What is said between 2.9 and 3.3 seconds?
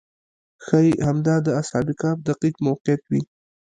وي.